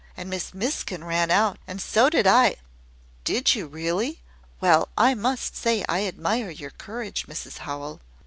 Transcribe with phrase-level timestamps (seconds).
[0.17, 2.55] And Miss Miskin ran out, and so did I"
[3.31, 4.23] "Did you really?
[4.59, 8.01] Well, I must say I admire your courage, Mrs Howell."